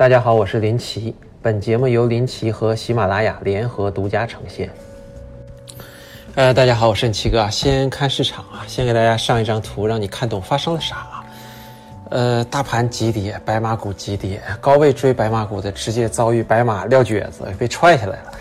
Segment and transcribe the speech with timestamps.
[0.00, 1.14] 大家好，我是林奇。
[1.42, 4.70] 本节目由林奇和喜马拉雅联合独家呈现。
[6.36, 7.46] 呃，大家好，我是奇哥。
[7.50, 11.24] 先看市场啊，先给大家上一张图，让你看懂发生了啥啊。
[12.08, 18.32] 呃，大盘急跌，白马股急跌，高位追白马股的直接遭遇白马撂蹶子，被踹下来了。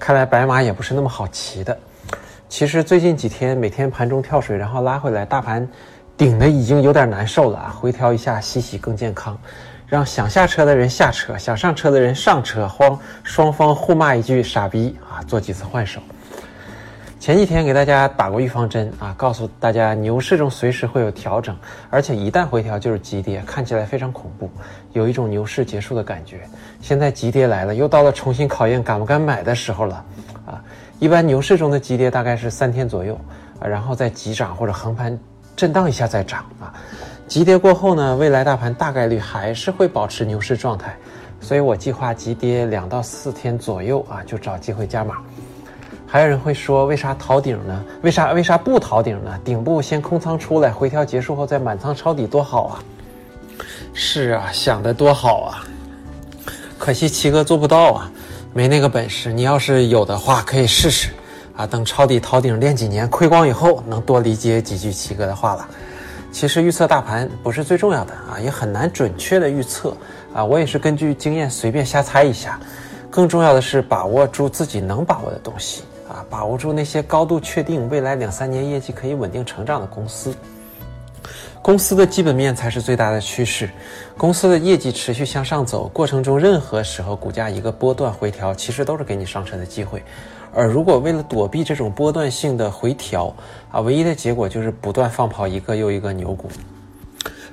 [0.00, 1.78] 看来白马也不是那么好骑的。
[2.48, 5.64] 其实最近几天每天盘中跳水，然后拉回来，大盘
[6.16, 9.38] 顶的已经有点难受了啊，回调一下洗洗更健康。
[9.94, 16.00] 让想下车的人下车，想上车的人上车，慌双方互骂一句“傻逼”啊，做几次换手。
[17.20, 21.56] 前几天给大家打过预防针啊，告诉大家牛市中随时会有调整，
[21.90, 24.50] 而且一旦回调就是急跌，看起来非常恐怖，
[24.94, 26.40] 有一种牛市结束的感觉。
[26.80, 30.04] 现在急跌来了，又到了重新考验敢不敢买的时候了
[30.44, 30.60] 啊！
[30.98, 33.14] 一般牛市中的急跌大概是三天左右
[33.60, 35.16] 啊，然后再急涨或者横盘
[35.54, 36.74] 震荡一下再涨啊。
[37.26, 40.94] 急跌过后呢，未来大盘大概率还是会保持牛市状态，
[41.40, 45.16] 所以我计划急跌两到四天左右啊，就找机会加码。
[46.06, 47.84] 还有人会说，为啥逃顶呢？
[48.02, 49.36] 为啥为啥不逃顶呢？
[49.44, 52.78] 顶部先空仓出来，回调结束后再满仓抄底多好啊！
[53.94, 55.64] 是啊，想的多好啊，
[56.78, 58.12] 可惜七哥做不到啊，
[58.52, 59.32] 没那个本事。
[59.32, 61.08] 你要是有的话，可以试试
[61.56, 61.66] 啊。
[61.66, 65.66] 等抄底逃顶练几年，亏光以后，能多理解几句七哥的话了。
[66.34, 69.96] 其实预测大盘不是最重要的啊，也很难准确的预测
[70.34, 70.44] 啊。
[70.44, 72.58] 我也是根据经验随便瞎猜一下。
[73.08, 80.34] 更重要的是把握住自己能把握的东西啊，把握住那些高度确定未来两三年业绩可以稳定成长的公司。
[81.62, 83.70] 公司的基本面才是最大的趋势，
[84.18, 90.02] 公司的业绩持续向上走过程中，任何时候股价一个波段回调，其实都是给你上车的机会。
[90.54, 93.34] 而如果为了躲避这种波段性的回调，
[93.70, 96.48] 啊，唯一的结果就是不断放跑一个又一个牛股，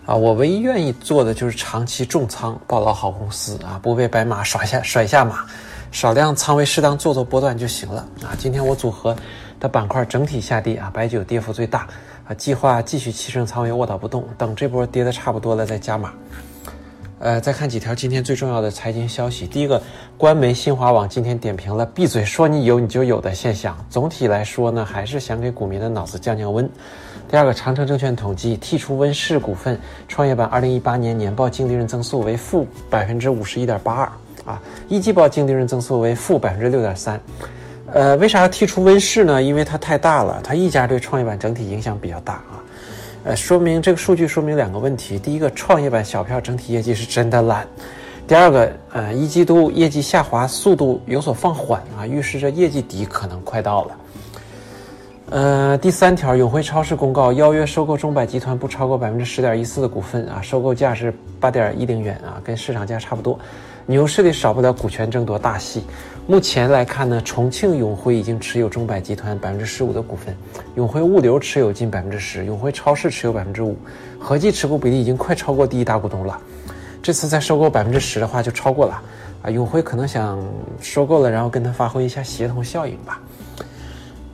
[0.05, 5.45] 啊，我唯一愿意做的就是长期重仓抱牢好公司，啊，不被白马甩下甩下马，
[5.91, 9.15] 少量仓位适当做做波段就行了，啊，今天我组合
[9.59, 11.87] 的板块整体下跌，啊，白酒跌幅最大，
[12.27, 16.13] 啊，计划继续七成仓位卧倒不动，等这波跌的差不多了再加码。
[17.21, 19.45] 呃，再看几条今天最重要的财经消息。
[19.45, 19.79] 第一个，
[20.17, 23.77] 官媒新华网今天点评了“闭嘴说你有你就有”的现象。
[23.91, 26.67] 总体来说呢，还是想给股民的脑子降降温。
[27.29, 34.11] 第二个，长城证券统计剔除温氏股份创业板二零一八年年报净利润增速为负百分之五十一点八二
[34.43, 37.21] 啊，一季报净利润增速为负百分之六点三。
[37.93, 39.43] 呃，为啥要剔除温氏呢？
[39.43, 42.57] 因为它太大了，它一家对创业板整体影响比较大啊。
[43.23, 47.63] 呃，说明这个数据说明两个问题：第一个，创业板小票整体业绩是真的烂；
[48.27, 53.97] 第二个，呃，一季度业绩下滑速度有所放缓啊，预示着业绩底可能快到了。
[55.29, 63.39] 呃，第三条，永辉超市公告邀约收购中百集团不超过百分之十点一四的股份啊，收购价是八点一零元啊，跟市场价差不多。
[63.87, 65.83] 牛市里少不了股权争夺大戏。
[66.27, 70.35] 目前来看呢，重庆永辉已经持有中百集团百分之十五的股份，
[70.75, 73.75] 永辉物流持有近百分之十，永辉超市持有百分之五，
[74.19, 76.39] 合计持股比例已经快超过第一大股东了。
[77.01, 79.01] 这次再收购百分之十的话，就超过了。
[79.41, 80.39] 啊，永辉可能想
[80.79, 83.19] 收购了，然后跟他发挥一下协同效应吧。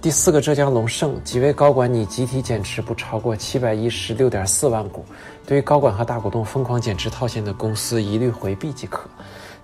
[0.08, 5.04] 第四个，浙江龙盛几位高管拟集体减持不超过七百一十六点四万股，
[5.46, 9.02] 对于高管和大股东疯狂减持套现的公司，一律回避即可。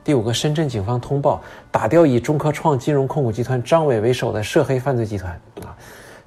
[0.04, 5.32] 第五个，深圳警方通报打掉以中科创金融控股集团张伟为首的涉黑犯罪集团
[5.62, 5.72] 啊，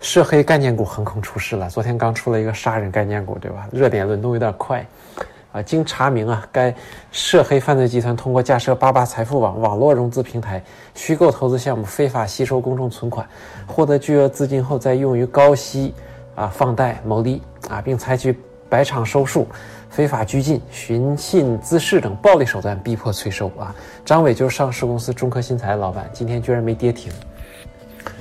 [0.00, 1.69] 涉黑概念股横空出世了。
[1.69, 3.69] 昨天刚出了一个杀人概念股，对吧？
[3.71, 4.83] 热点轮动有点快
[5.56, 5.62] 啊。
[5.62, 6.74] 经查明啊，该
[7.10, 10.62] 涉黑犯罪集团通过架设八八财富网网络融资平台、
[10.94, 13.26] 虚构投资项目，非法吸收公众存款，
[13.66, 15.94] 获得巨额资金后，再用于高息
[16.34, 19.46] 啊放贷牟利啊，并采取百场收数。
[19.88, 23.74] 非法拘禁、寻衅滋事等暴力手段逼迫催收啊！
[24.04, 27.10] 张伟就是上市公司中科新材的老板，今天居然没跌停。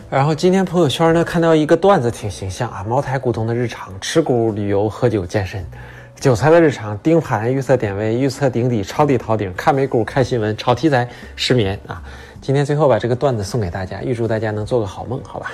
[0.09, 5.61] 然后今天朋友圈呢看到一个段子挺形象啊，茅台股东的日常：持股、旅游、喝酒、健身；
[6.19, 12.01] 韭菜的日常：盯盘、预测点位、预测顶底、抄底逃顶、看美股、看新闻、炒题材、失眠啊！
[12.41, 15.51] 今天最后把这个段子送给大家，预祝大家能做个好梦，好吧？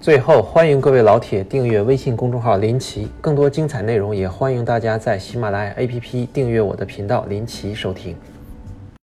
[0.00, 8.16] 最后，欢迎各位老铁订阅微信公众号“林奇”，更多精彩内容也欢迎大家在喜马拉雅 APP 订阅我的频道“林奇”收听。